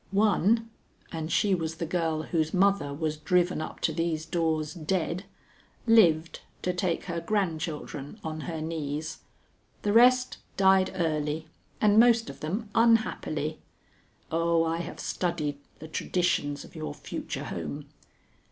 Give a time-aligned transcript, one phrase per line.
[0.09, 0.71] "One
[1.11, 5.25] and she was the girl whose mother was driven up to these doors dead
[5.85, 9.19] lived to take her grandchildren on her knees.
[9.83, 13.59] The rest died early, and most of them unhappily.
[14.31, 17.85] Oh, I have studied the traditions of your future home!